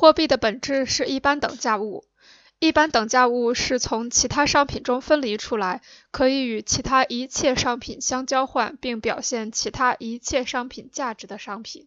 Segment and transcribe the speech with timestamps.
[0.00, 2.06] 货币的本质是一般等价物。
[2.58, 11.86] 一般等价物是从其他商品中分离出来可以与其他一切商品相交换并表现其他一切商品价值的商品。